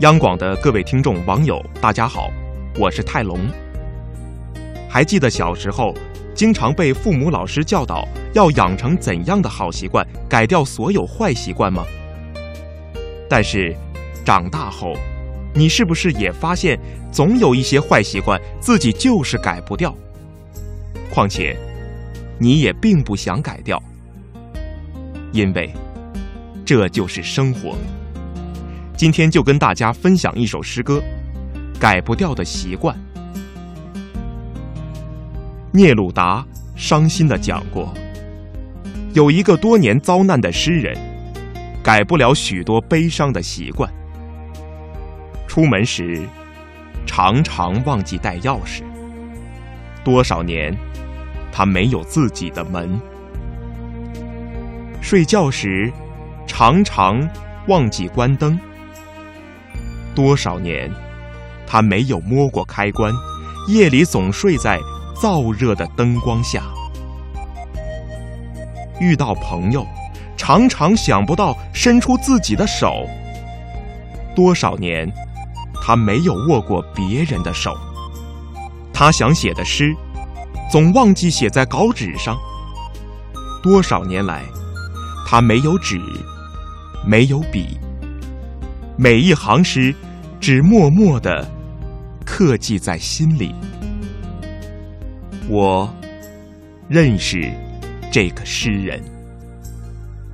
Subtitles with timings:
[0.00, 2.28] 央广的各位听众、网友，大家好，
[2.80, 3.38] 我是泰隆。
[4.88, 5.94] 还记得小时候，
[6.34, 11.84] 经常被父母、老师教导要养成怎样的好习惯，改掉所有坏习惯吗？
[13.28, 13.72] 但是，
[14.24, 14.94] 长大后，
[15.54, 16.76] 你是不是也发现，
[17.12, 19.94] 总有一些坏习惯自己就是改不掉？
[21.08, 21.56] 况且，
[22.36, 23.80] 你也并不想改掉，
[25.30, 25.72] 因为
[26.64, 27.76] 这就是生活。
[28.96, 31.02] 今天就跟大家分享一首诗歌，
[31.80, 32.96] 《改不掉的习惯》。
[35.72, 36.46] 聂鲁达
[36.76, 37.92] 伤心的讲过，
[39.12, 40.96] 有一个多年遭难的诗人，
[41.82, 43.92] 改不了许多悲伤的习惯。
[45.48, 46.22] 出门时，
[47.04, 48.82] 常常忘记带钥匙。
[50.04, 50.72] 多少年，
[51.50, 52.96] 他没有自己的门。
[55.00, 55.92] 睡觉时，
[56.46, 57.28] 常常
[57.66, 58.56] 忘记关灯。
[60.14, 60.90] 多少年，
[61.66, 63.12] 他没有摸过开关，
[63.68, 64.78] 夜里总睡在
[65.16, 66.62] 燥热的灯光下。
[69.00, 69.84] 遇到朋友，
[70.36, 73.06] 常常想不到伸出自己的手。
[74.36, 75.12] 多少年，
[75.82, 77.76] 他没有握过别人的手。
[78.92, 79.92] 他想写的诗，
[80.70, 82.36] 总忘记写在稿纸上。
[83.62, 84.42] 多少年来，
[85.26, 86.00] 他没有纸，
[87.04, 87.78] 没有笔。
[88.96, 89.92] 每一行诗，
[90.46, 91.50] 只默默的
[92.22, 93.54] 刻记在心里。
[95.48, 95.90] 我
[96.86, 97.50] 认识
[98.12, 99.02] 这个诗人。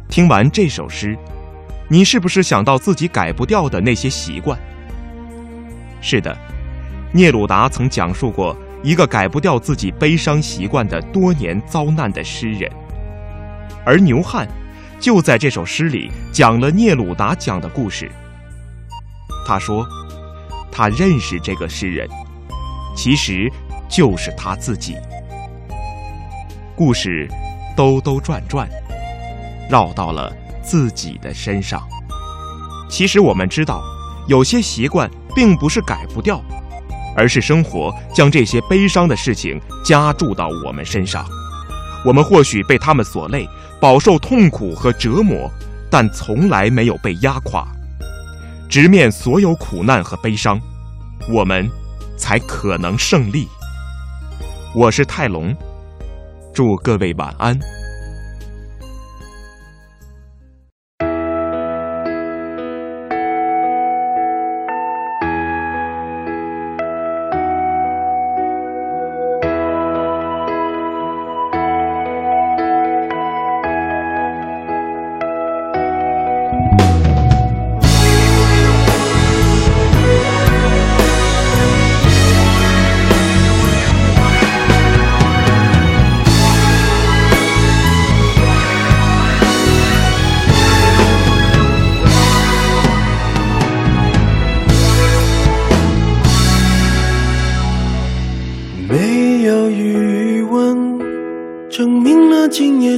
[0.09, 1.17] 听完这首诗，
[1.89, 4.59] 你是不是想到自己改不掉的那些习惯？
[6.01, 6.37] 是的，
[7.13, 12.69] 聂鲁达曾讲述过一个改不掉自己悲伤习惯的多年遭难的诗人，
[13.87, 14.49] 而牛汉
[14.99, 18.11] 就在这首诗里讲了聂鲁达讲的故事。
[19.51, 19.85] 他说
[20.71, 22.09] ：“他认识这个诗人，
[22.95, 23.51] 其实
[23.89, 24.95] 就是他自己。
[26.77, 27.29] 故事
[27.77, 28.69] 兜兜转转，
[29.69, 31.83] 绕到了自己的身上。
[32.89, 33.83] 其实我们知道，
[34.29, 36.41] 有些习惯并不是改不掉，
[37.17, 41.27] 而是生活将这些悲伤的事情加注到我们身上。
[42.07, 43.49] 我们或许被他们所累，
[43.81, 45.51] 饱受痛苦和折磨，
[45.91, 47.67] 但从来没有被压垮。”
[48.71, 50.57] 直面所有苦难和悲伤，
[51.29, 51.69] 我们
[52.17, 53.49] 才可能胜利。
[54.77, 55.53] 我是泰隆，
[56.55, 57.59] 祝各位晚安。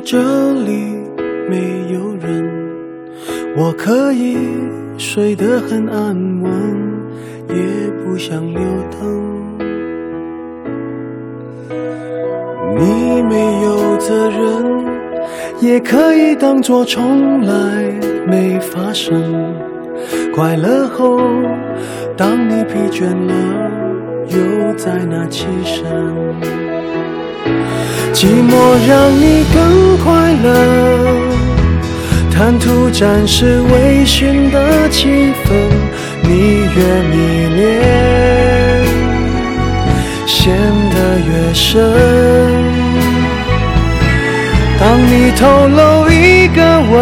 [0.05, 0.19] 这
[0.53, 0.97] 里
[1.49, 1.57] 没
[1.93, 2.45] 有人，
[3.57, 4.37] 我可以
[4.99, 6.09] 睡得很安
[6.43, 6.53] 稳，
[7.49, 8.61] 也不想留
[8.91, 8.99] 灯。
[12.77, 14.85] 你没有责任，
[15.61, 17.53] 也可以当作从来
[18.27, 19.23] 没发生。
[20.35, 21.21] 快乐后，
[22.17, 23.35] 当你疲倦了，
[24.27, 25.85] 又在哪起身？
[28.15, 28.51] 寂寞
[28.87, 30.47] 让你更快乐，
[32.31, 35.51] 贪图暂时微醺的气氛，
[36.23, 37.17] 你越迷
[37.57, 37.61] 恋，
[40.27, 40.55] 陷
[40.91, 41.91] 得越深。
[44.79, 46.61] 当你透露一个
[46.93, 47.01] 吻，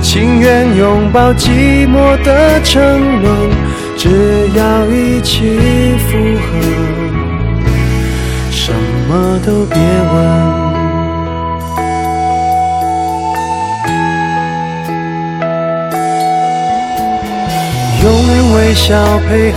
[0.00, 3.50] 情愿拥抱寂寞的沉沦，
[3.96, 5.58] 只要一起
[6.06, 7.03] 附和。
[9.14, 10.16] 什么都别问，
[18.02, 18.92] 用微笑
[19.28, 19.56] 配合，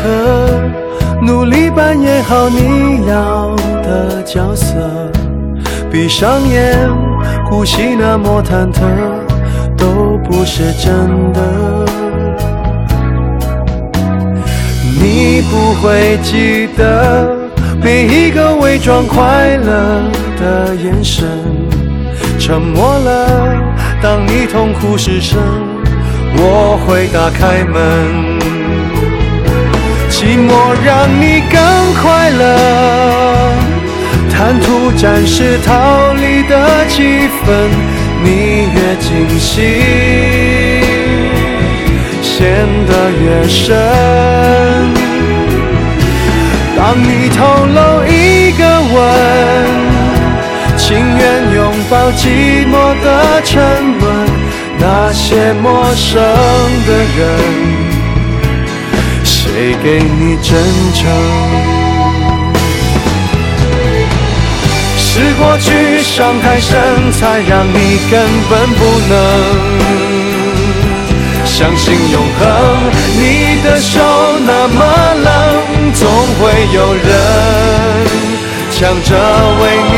[1.24, 4.75] 努力扮演好你要的角色。
[5.92, 6.77] 闭上眼，
[7.50, 8.83] 呼吸那么忐忑，
[9.75, 11.42] 都不是真的。
[15.01, 17.37] 你不会记得。
[17.88, 21.25] 每一个伪装快乐的眼神，
[22.38, 23.63] 沉默了。
[24.01, 25.39] 当你痛哭失声，
[26.36, 27.80] 我会打开门。
[30.10, 31.62] 寂寞让你更
[32.04, 33.54] 快乐，
[34.30, 37.72] 贪图暂时逃离的气氛，
[38.22, 39.62] 你越惊喜，
[42.22, 42.92] 陷得
[43.24, 44.96] 越深。
[46.89, 48.63] 当你透露一个
[48.94, 48.95] 吻，
[50.78, 52.74] 情愿拥抱寂寞
[53.04, 53.60] 的沉
[54.00, 54.06] 沦。
[54.80, 56.16] 那些陌生
[56.88, 57.19] 的人，
[59.25, 60.57] 谁给你真
[60.94, 61.04] 诚？
[64.98, 68.18] 是过去伤太深，才让你根
[68.50, 69.13] 本不能。
[71.44, 72.48] 相信永恒，
[73.19, 74.00] 你的手
[74.45, 74.80] 那么，
[76.07, 77.00] 总会有人
[78.71, 79.09] 抢着
[79.59, 79.62] 为
[79.92, 79.95] 你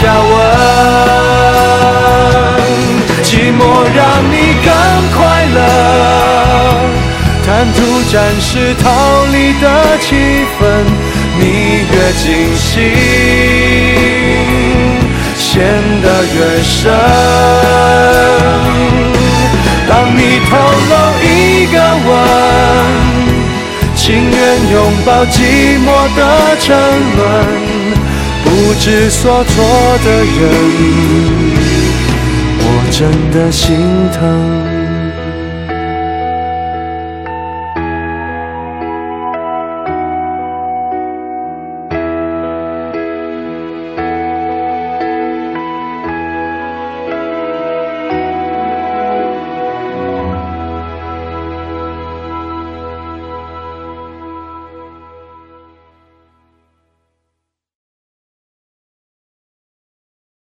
[0.00, 0.32] 加温。
[3.24, 3.60] 寂寞
[3.92, 4.00] 让
[4.30, 4.70] 你更
[5.16, 5.18] 快
[5.52, 5.58] 乐，
[7.44, 7.76] 贪图
[8.12, 8.50] 暂时
[8.80, 8.84] 逃
[9.32, 9.66] 离的
[9.98, 10.06] 气
[10.60, 10.60] 氛，
[11.40, 11.42] 你
[11.90, 12.24] 越惊
[12.56, 12.70] 喜，
[15.36, 15.50] 陷
[16.02, 16.06] 得
[16.36, 16.78] 越深。
[19.88, 20.50] 当你透
[20.88, 20.94] 露
[24.70, 25.86] 拥抱寂寞
[26.16, 26.76] 的沉
[27.16, 27.20] 沦。
[28.44, 29.54] 不知所措
[30.04, 30.40] 的人，
[32.58, 33.00] 我真
[33.30, 33.76] 的心
[34.12, 34.61] 疼。